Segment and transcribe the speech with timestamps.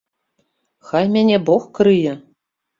[0.87, 2.19] Хай мяне бог крые!